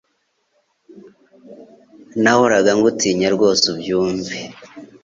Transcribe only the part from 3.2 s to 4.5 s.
rwose byumve